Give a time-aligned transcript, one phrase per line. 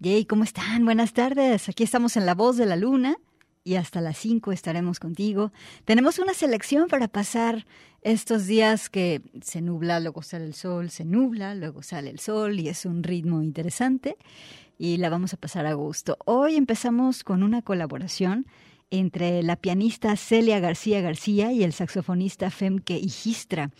[0.00, 0.84] Yay, ¿cómo están?
[0.84, 1.68] Buenas tardes.
[1.68, 3.16] Aquí estamos en La Voz de la Luna
[3.64, 5.50] y hasta las 5 estaremos contigo.
[5.84, 7.66] Tenemos una selección para pasar
[8.02, 12.60] estos días que se nubla, luego sale el sol, se nubla, luego sale el sol
[12.60, 14.16] y es un ritmo interesante
[14.78, 16.16] y la vamos a pasar a gusto.
[16.26, 18.46] Hoy empezamos con una colaboración
[18.90, 23.72] entre la pianista Celia García García y el saxofonista Femke Igistra.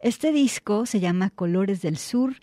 [0.00, 2.34] Este disco se llama Colores del Sur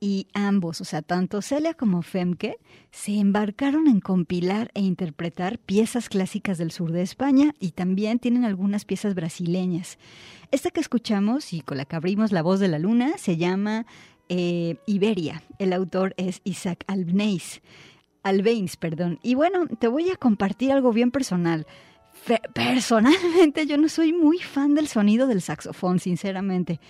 [0.00, 2.56] y ambos, o sea, tanto Celia como Femke,
[2.90, 8.44] se embarcaron en compilar e interpretar piezas clásicas del sur de España y también tienen
[8.44, 9.98] algunas piezas brasileñas.
[10.50, 13.84] Esta que escuchamos y con la que abrimos La Voz de la Luna se llama
[14.30, 15.42] eh, Iberia.
[15.58, 17.60] El autor es Isaac Albneis.
[18.22, 19.18] Albains, perdón.
[19.22, 21.66] Y bueno, te voy a compartir algo bien personal.
[22.54, 26.80] personalmente yo no soy muy fan del sonido del saxofón, sinceramente,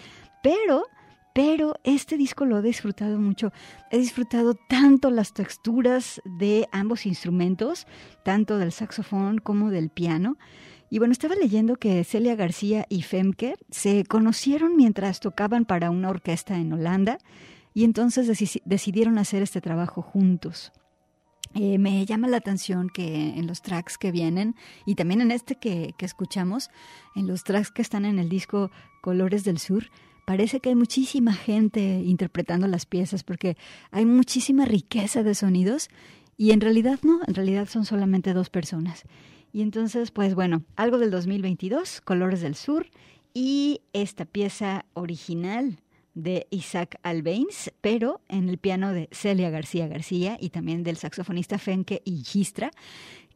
[0.42, 0.86] pero
[1.32, 3.52] pero este disco lo he disfrutado mucho.
[3.90, 7.86] He disfrutado tanto las texturas de ambos instrumentos,
[8.24, 10.36] tanto del saxofón como del piano.
[10.90, 16.10] Y bueno, estaba leyendo que Celia García y Femke se conocieron mientras tocaban para una
[16.10, 17.18] orquesta en Holanda
[17.74, 18.26] y entonces
[18.64, 20.72] decidieron hacer este trabajo juntos.
[21.54, 24.54] Eh, me llama la atención que en los tracks que vienen
[24.86, 26.70] y también en este que, que escuchamos,
[27.16, 29.90] en los tracks que están en el disco Colores del Sur,
[30.30, 33.56] parece que hay muchísima gente interpretando las piezas porque
[33.90, 35.88] hay muchísima riqueza de sonidos
[36.36, 39.02] y en realidad no, en realidad son solamente dos personas.
[39.52, 42.86] Y entonces, pues bueno, algo del 2022, Colores del Sur
[43.34, 45.80] y esta pieza original
[46.14, 51.58] de Isaac Albains, pero en el piano de Celia García García y también del saxofonista
[51.58, 52.70] Fenke y Gistra,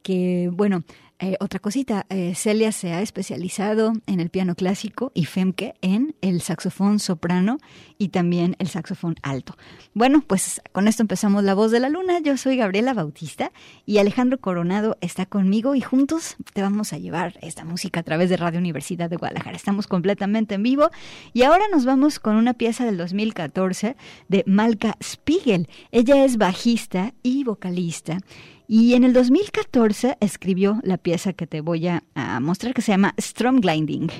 [0.04, 0.84] que bueno,
[1.20, 6.16] eh, otra cosita, eh, Celia se ha especializado en el piano clásico y Femke en
[6.22, 7.58] el saxofón soprano
[7.98, 9.56] y también el saxofón alto.
[9.94, 12.18] Bueno, pues con esto empezamos La Voz de la Luna.
[12.18, 13.52] Yo soy Gabriela Bautista
[13.86, 18.28] y Alejandro Coronado está conmigo y juntos te vamos a llevar esta música a través
[18.28, 19.56] de Radio Universidad de Guadalajara.
[19.56, 20.90] Estamos completamente en vivo
[21.32, 23.96] y ahora nos vamos con una pieza del 2014
[24.28, 25.68] de Malka Spiegel.
[25.92, 28.18] Ella es bajista y vocalista
[28.66, 32.02] y en el 2014 escribió la pieza que te voy a,
[32.40, 34.10] mostrar que se llama Stromgliding.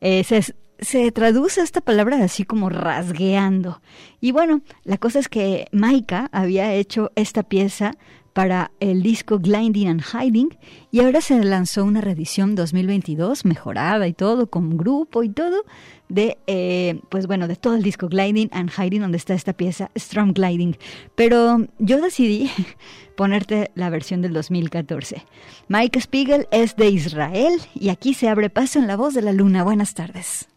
[0.00, 3.80] Eh, se, se traduce esta palabra así como rasgueando.
[4.20, 7.96] Y bueno, la cosa es que Maika había hecho esta pieza
[8.32, 10.56] para el disco Gliding and Hiding
[10.90, 15.64] y ahora se lanzó una reedición 2022 mejorada y todo con grupo y todo
[16.08, 19.90] de eh, pues bueno de todo el disco Gliding and Hiding donde está esta pieza
[19.96, 20.76] Strong Gliding.
[21.14, 22.50] Pero yo decidí
[23.16, 25.24] ponerte la versión del 2014
[25.68, 29.32] Mike Spiegel es de Israel y aquí se abre paso en la voz de la
[29.32, 29.64] luna.
[29.64, 30.51] Buenas tardes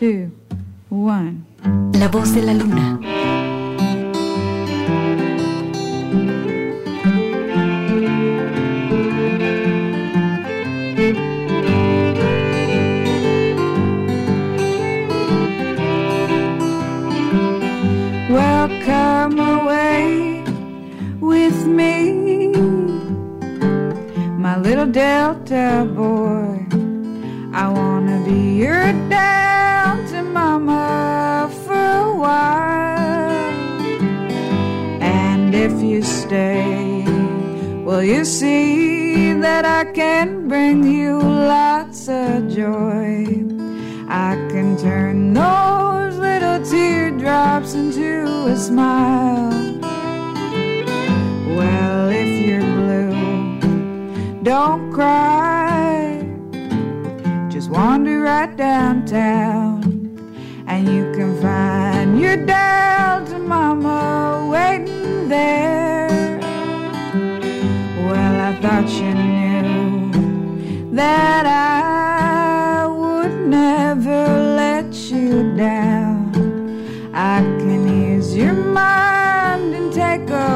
[0.00, 0.30] two,
[0.88, 1.44] one.
[1.92, 3.09] La voz de la luna.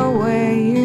[0.03, 0.84] way you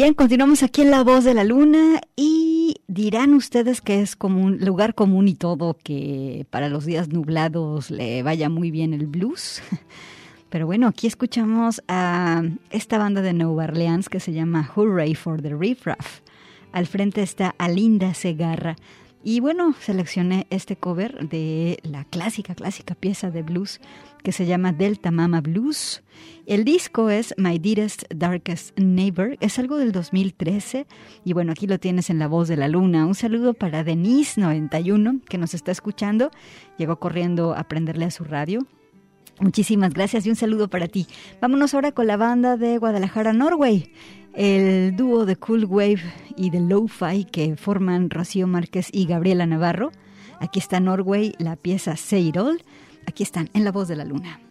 [0.00, 4.94] Bien, continuamos aquí en La Voz de la Luna y dirán ustedes que es lugar
[4.94, 9.62] común y todo que para los días nublados le vaya muy bien el blues.
[10.48, 15.42] Pero bueno, aquí escuchamos a esta banda de Nueva Orleans que se llama Hooray for
[15.42, 16.20] the Riff Raff.
[16.72, 18.76] Al frente está Alinda Segarra.
[19.22, 23.82] Y bueno, seleccioné este cover de la clásica, clásica pieza de blues
[24.22, 26.02] que se llama Delta Mama Blues.
[26.46, 30.86] El disco es My Dearest Darkest Neighbor, es algo del 2013
[31.24, 33.06] y bueno, aquí lo tienes en La Voz de la Luna.
[33.06, 36.30] Un saludo para Denise91 que nos está escuchando,
[36.78, 38.66] llegó corriendo a prenderle a su radio.
[39.38, 41.06] Muchísimas gracias y un saludo para ti.
[41.40, 43.92] Vámonos ahora con la banda de Guadalajara, Norway.
[44.34, 46.02] El dúo de Cool Wave
[46.36, 49.92] y de Lo-Fi que forman Rocío Márquez y Gabriela Navarro.
[50.40, 51.94] Aquí está Norway, la pieza
[52.36, 52.62] All.
[53.06, 54.49] Aquí están en La Voz de la Luna.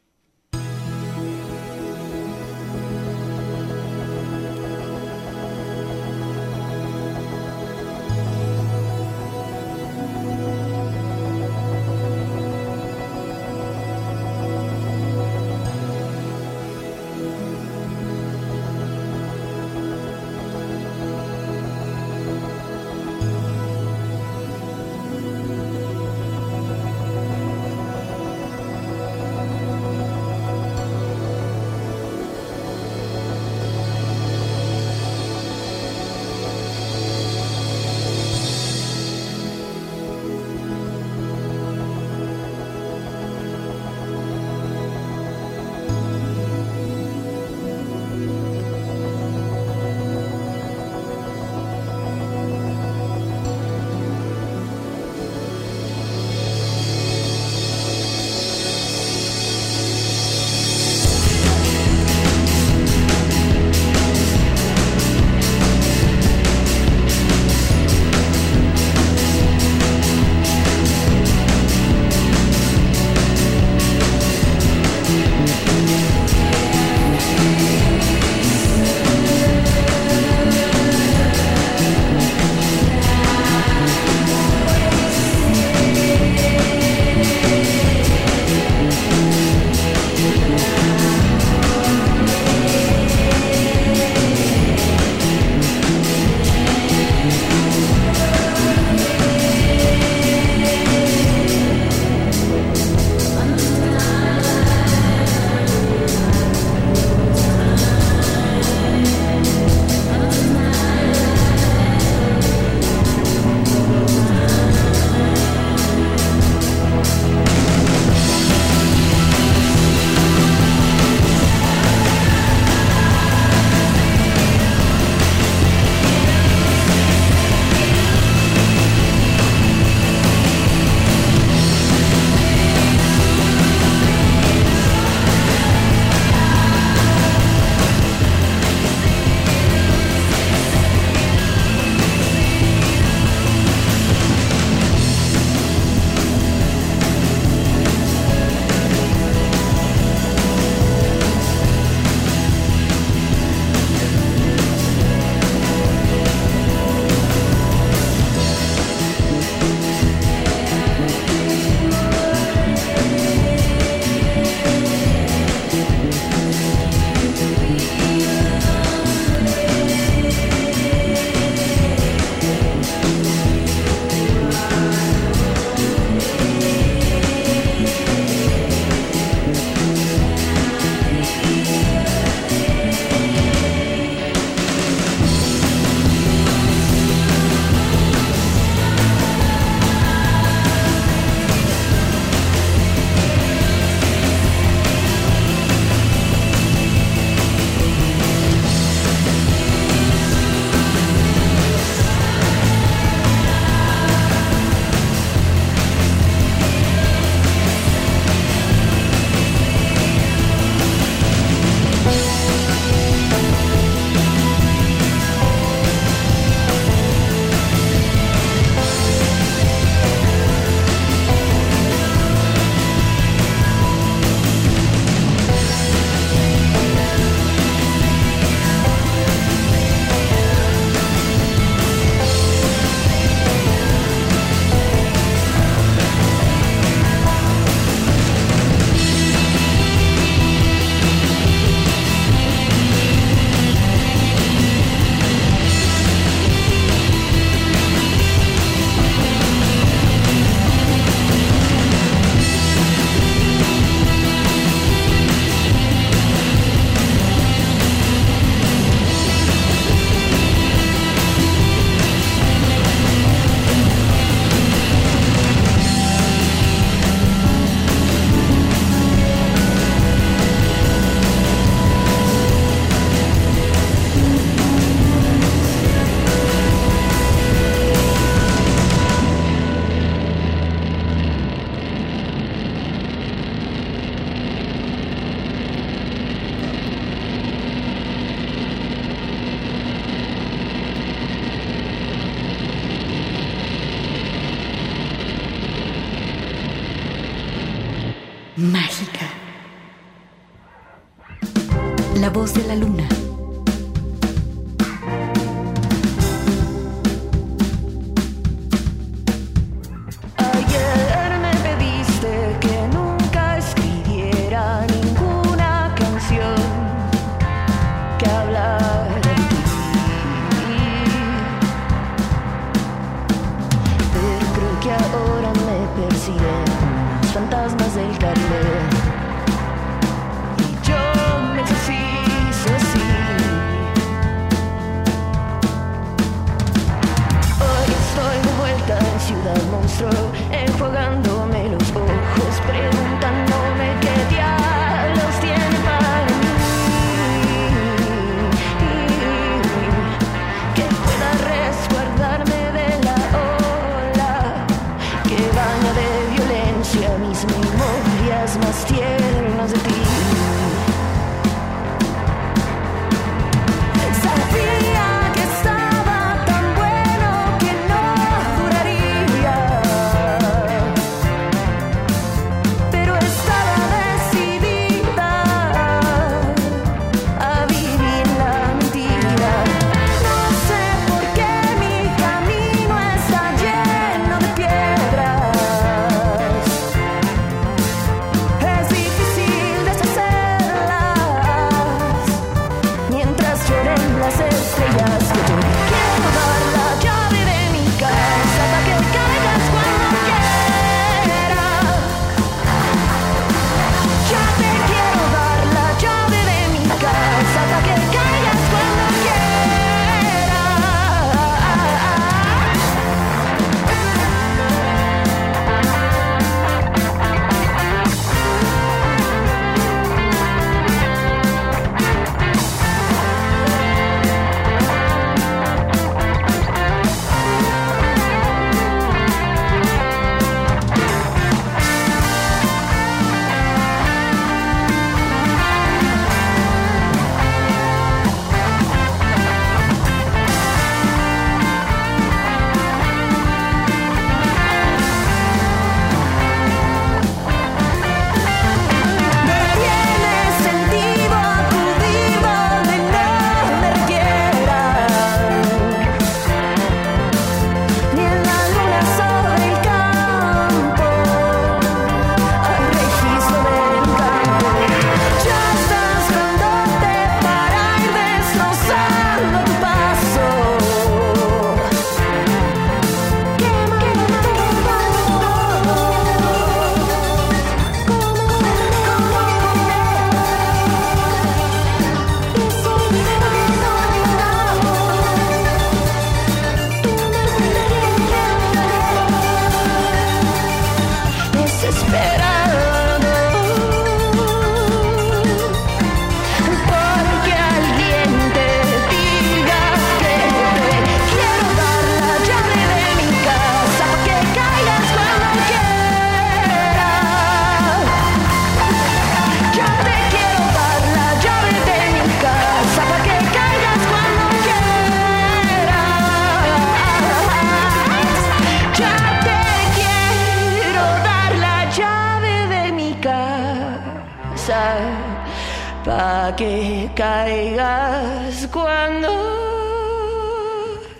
[524.69, 529.29] pasar que caigas cuando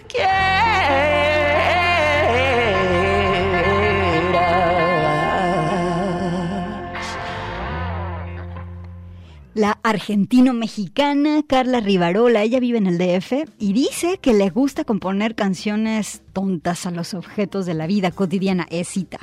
[0.08, 0.70] quieras.
[9.56, 15.36] La argentino-mexicana Carla Rivarola, ella vive en el DF y dice que le gusta componer
[15.36, 19.20] canciones tontas a los objetos de la vida cotidiana, es cita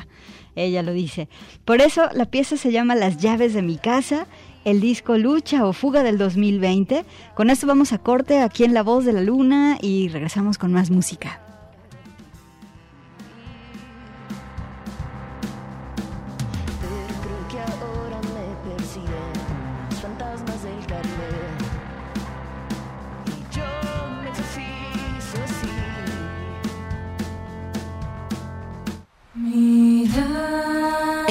[0.57, 1.29] ella lo dice.
[1.65, 4.27] Por eso la pieza se llama Las llaves de mi casa,
[4.65, 7.05] el disco Lucha o Fuga del 2020.
[7.35, 10.73] Con esto vamos a corte aquí en La Voz de la Luna y regresamos con
[10.73, 11.46] más música.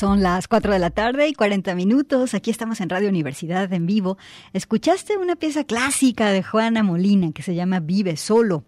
[0.00, 2.32] Son las 4 de la tarde y 40 minutos.
[2.32, 4.16] Aquí estamos en Radio Universidad en vivo.
[4.54, 8.64] Escuchaste una pieza clásica de Juana Molina que se llama Vive Solo.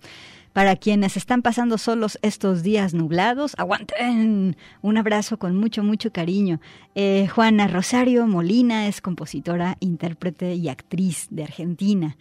[0.53, 4.59] Para quienes están pasando solos estos días nublados, aguanten.
[4.83, 6.61] Un abrazo con mucho, mucho cariño.
[6.95, 12.19] Eh, Juana Rosario Molina es compositora, intérprete y actriz de Argentina.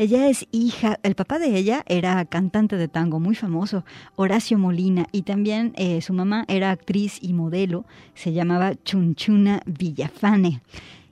[0.00, 3.84] Ella es hija, el papá de ella era cantante de tango muy famoso,
[4.16, 7.84] Horacio Molina, y también eh, su mamá era actriz y modelo,
[8.14, 10.62] se llamaba Chunchuna Villafane.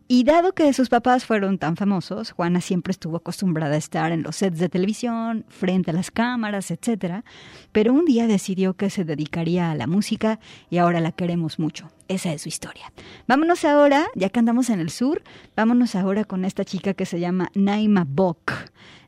[0.09, 4.23] Y dado que sus papás fueron tan famosos, Juana siempre estuvo acostumbrada a estar en
[4.23, 7.25] los sets de televisión, frente a las cámaras, etc.
[7.73, 11.91] Pero un día decidió que se dedicaría a la música y ahora la queremos mucho.
[12.09, 12.91] Esa es su historia.
[13.27, 15.23] Vámonos ahora, ya que andamos en el sur,
[15.55, 18.53] vámonos ahora con esta chica que se llama Naima Bok.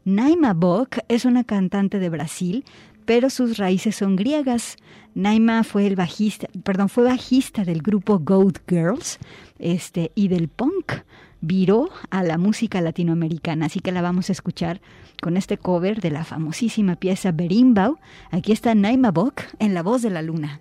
[0.05, 2.65] Naima Bok es una cantante de Brasil,
[3.07, 4.77] pero sus raíces son griegas.
[5.15, 9.19] Naima fue el bajista, perdón, fue bajista del grupo Goat Girls,
[9.59, 10.93] este, y del punk.
[11.41, 14.83] Viró a la música latinoamericana, así que la vamos a escuchar
[15.23, 17.99] con este cover de la famosísima pieza Berimbau.
[18.31, 20.61] Aquí está Naima Bok en La Voz de la Luna.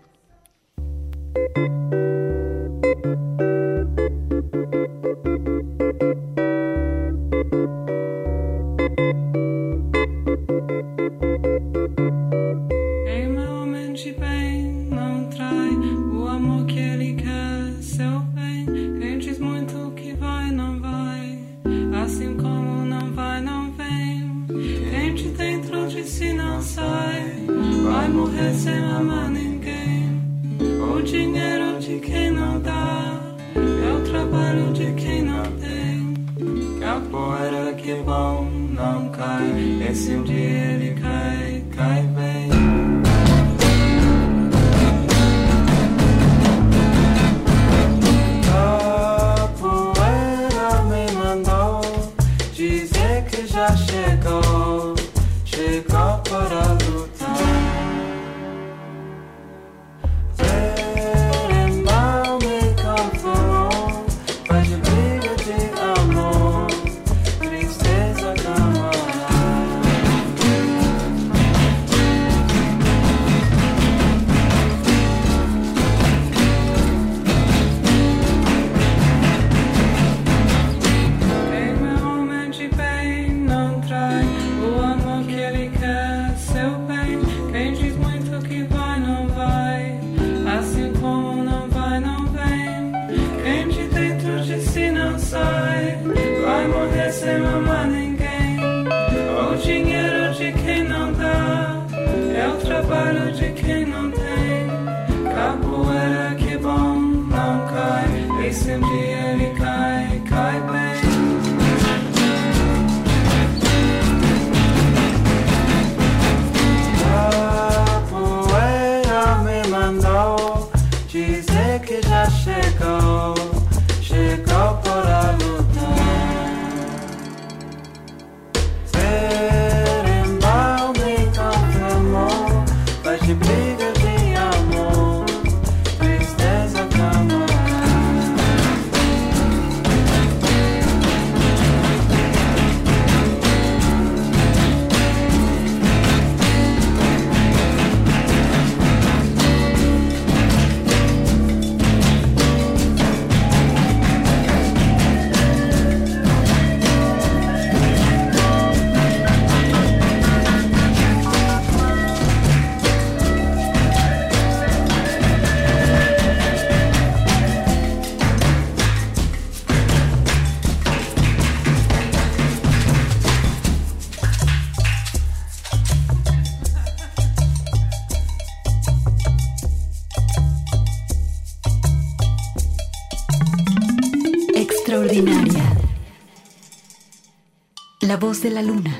[188.19, 188.98] Voz de la luna.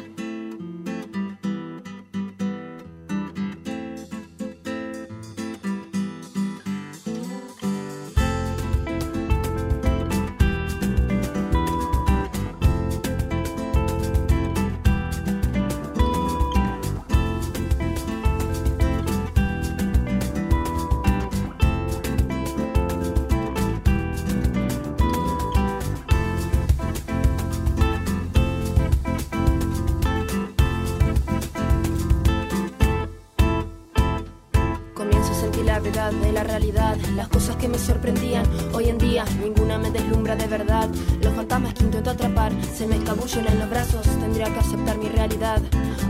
[37.19, 40.87] Las cosas que me sorprendían, hoy en día ninguna me deslumbra de verdad.
[41.21, 44.03] Los fantasmas que intento atrapar se me escabullen en los brazos.
[44.21, 45.61] Tendría que aceptar mi realidad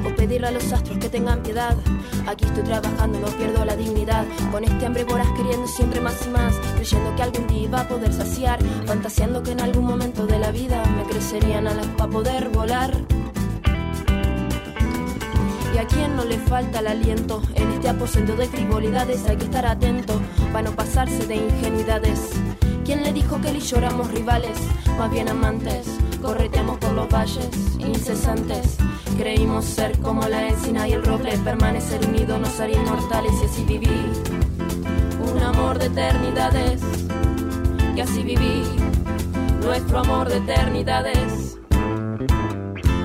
[0.05, 1.76] o pedirle a los astros que tengan piedad.
[2.28, 4.24] Aquí estoy trabajando, no pierdo la dignidad.
[4.51, 7.88] Con este hambre voraz queriendo siempre más y más, creyendo que algún día iba a
[7.88, 12.49] poder saciar, fantaseando que en algún momento de la vida me crecerían alas para poder
[12.49, 12.93] volar.
[15.74, 19.45] Y a quien no le falta el aliento en este aposento de frivolidades hay que
[19.45, 20.22] estar atento
[20.52, 22.32] para no pasarse de ingenuidades.
[22.86, 23.78] ¿Quién le dijo que él y yo
[24.12, 24.58] rivales?
[24.97, 25.88] Más bien amantes,
[26.22, 28.78] correteamos por los valles incesantes.
[29.18, 33.64] Creímos ser como la encina y el roble, permanecer unidos nos haría inmortales y así
[33.64, 33.89] viví.
[35.34, 36.82] Un amor de eternidades,
[37.95, 38.64] y así viví
[39.62, 41.58] nuestro amor de eternidades.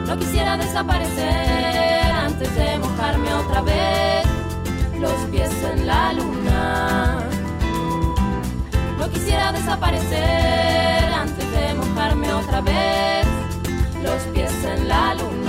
[0.06, 4.26] No quisiera desaparecer antes de mojarme otra vez
[5.00, 7.23] los pies en la luna.
[8.98, 13.26] No quisiera desaparecer antes de mojarme otra vez
[14.02, 15.43] los pies en la luna.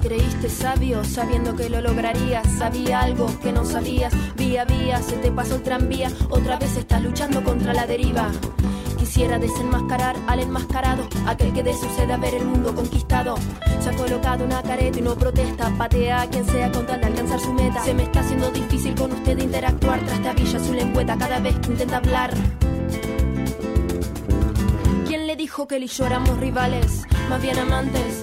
[0.00, 2.46] Te creíste sabio sabiendo que lo lograrías.
[2.56, 4.14] Sabía algo que no sabías.
[4.36, 6.08] Vía vía se te pasó el tranvía.
[6.30, 8.30] Otra vez estás luchando contra la deriva.
[8.96, 13.34] Quisiera desenmascarar al enmascarado, aquel que de su sed a ver el mundo conquistado.
[13.80, 17.06] Se ha colocado una careta y no protesta, patea a quien sea con tal de
[17.08, 17.82] alcanzar su meta.
[17.82, 21.96] Se me está haciendo difícil con usted interactuar, trastabilla su lengüeta cada vez que intenta
[21.96, 22.32] hablar.
[25.08, 27.02] ¿Quién le dijo que él y yo éramos rivales?
[27.28, 28.22] Más bien amantes,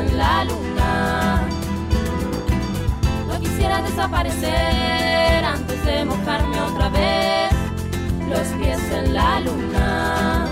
[0.00, 1.48] en la luna.
[3.28, 7.50] No quisiera desaparecer antes de mojarme otra vez
[8.28, 10.46] los pies en la luna.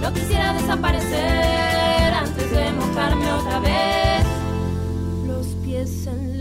[0.00, 4.24] No quisiera desaparecer antes de mojarme otra vez
[5.26, 6.33] los pies en la luna.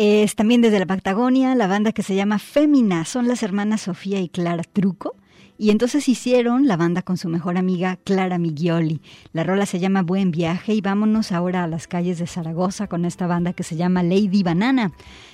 [0.00, 3.04] Es también desde la Patagonia, la banda que se llama Fémina.
[3.04, 5.16] Son las hermanas Sofía y Clara Truco.
[5.58, 9.02] Y entonces hicieron la banda con su mejor amiga Clara Miglioli.
[9.32, 13.04] La rola se llama Buen Viaje y vámonos ahora a las calles de Zaragoza con
[13.06, 14.92] esta banda que se llama Lady Banana.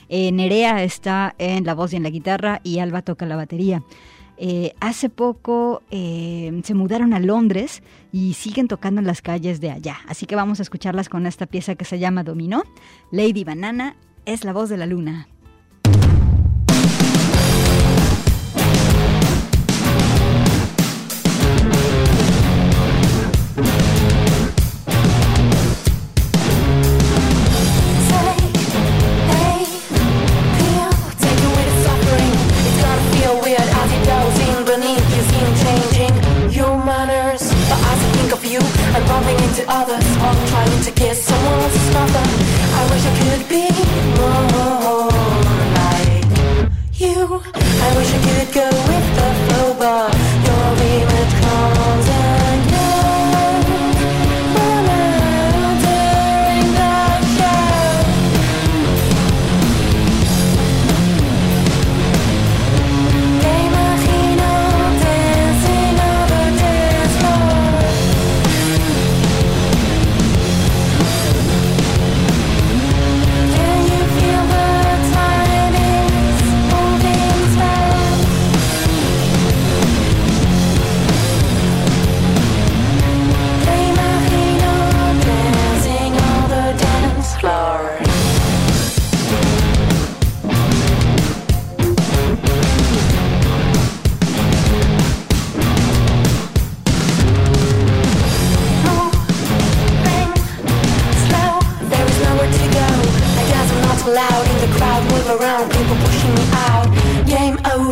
[0.08, 3.82] Eh, Nerea está en la voz y en la guitarra y Alba toca la batería.
[4.38, 9.70] Eh, hace poco eh, se mudaron a Londres y siguen tocando en las calles de
[9.70, 9.98] allá.
[10.08, 12.62] Así que vamos a escucharlas con esta pieza que se llama Dominó.
[13.10, 13.96] Lady Banana
[14.26, 15.28] es la voz de la luna.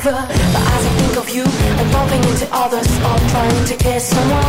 [0.07, 0.27] over.
[0.27, 4.42] But as I think of you, I'm bumping into others, all trying to kiss someone.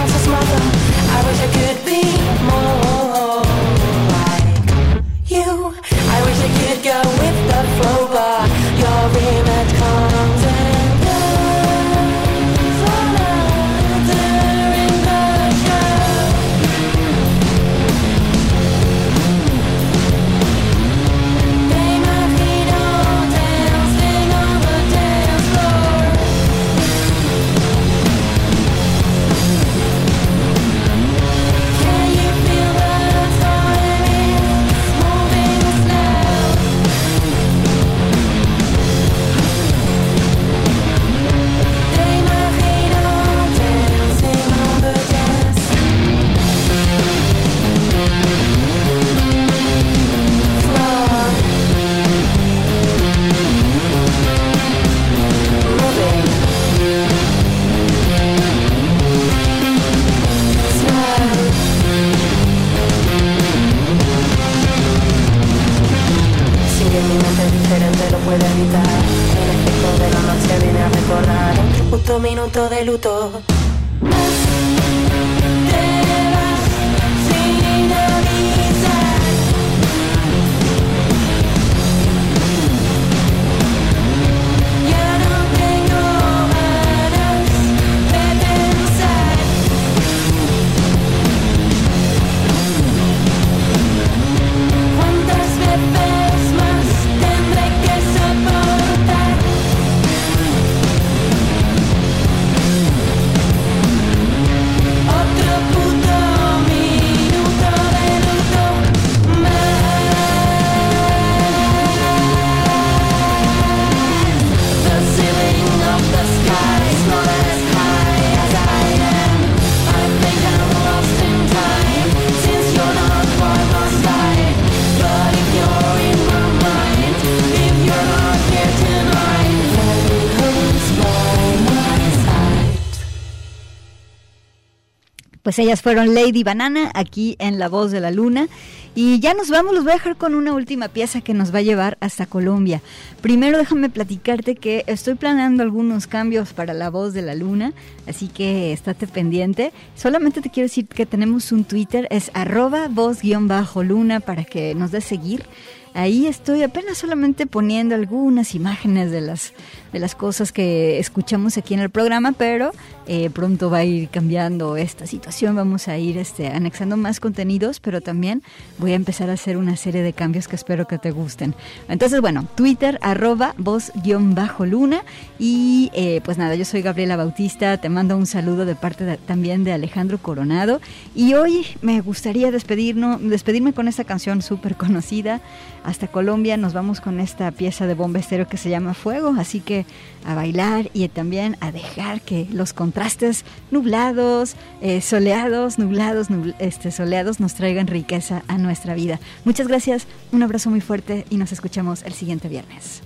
[135.54, 138.48] Pues ellas fueron Lady Banana aquí en La Voz de la Luna.
[138.96, 141.60] Y ya nos vamos, los voy a dejar con una última pieza que nos va
[141.60, 142.82] a llevar hasta Colombia.
[143.22, 147.74] Primero déjame platicarte que estoy planeando algunos cambios para La Voz de la Luna,
[148.08, 149.74] así que estate pendiente.
[149.96, 155.04] Solamente te quiero decir que tenemos un Twitter, es arroba voz-luna para que nos des
[155.04, 155.46] seguir.
[155.94, 159.54] Ahí estoy apenas solamente poniendo algunas imágenes de las,
[159.94, 162.72] de las cosas que escuchamos aquí en el programa, pero
[163.06, 165.56] eh, pronto va a ir cambiando esta situación.
[165.56, 168.42] Vamos a ir este, anexando más contenidos, pero también
[168.80, 171.54] voy a empezar a hacer una serie de cambios que espero que te gusten.
[171.88, 175.04] Entonces, bueno, Twitter, arroba voz-luna.
[175.38, 179.64] Y eh, pues nada, yo soy Gabriela Bautista, te mando un saludo de parte también
[179.64, 180.82] de Alejandro Coronado.
[181.16, 185.42] Y hoy me gustaría despedirnos, despedirme con esta canción súper conocida.
[185.84, 189.36] Hasta Colombia nos vamos con esta pieza de bomba estéreo que se llama Fuego.
[189.38, 189.83] Así que
[190.26, 196.92] a bailar y también a dejar que los contrastes nublados, eh, soleados, nublados, nubl- este,
[196.92, 199.20] soleados nos traigan riqueza a nuestra vida.
[199.46, 203.02] Muchas gracias, un abrazo muy fuerte y nos escuchamos el siguiente viernes.